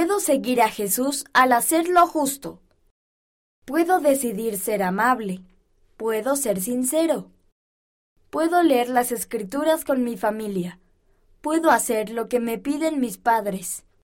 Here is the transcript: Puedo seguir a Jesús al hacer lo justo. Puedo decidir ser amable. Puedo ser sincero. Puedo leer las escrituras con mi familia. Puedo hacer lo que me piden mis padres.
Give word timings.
Puedo 0.00 0.18
seguir 0.18 0.62
a 0.62 0.70
Jesús 0.70 1.26
al 1.34 1.52
hacer 1.52 1.86
lo 1.86 2.06
justo. 2.06 2.62
Puedo 3.66 4.00
decidir 4.00 4.58
ser 4.58 4.82
amable. 4.82 5.42
Puedo 5.98 6.36
ser 6.36 6.62
sincero. 6.62 7.30
Puedo 8.30 8.62
leer 8.62 8.88
las 8.88 9.12
escrituras 9.12 9.84
con 9.84 10.02
mi 10.02 10.16
familia. 10.16 10.78
Puedo 11.42 11.70
hacer 11.70 12.08
lo 12.08 12.30
que 12.30 12.40
me 12.40 12.56
piden 12.56 12.98
mis 12.98 13.18
padres. 13.18 13.84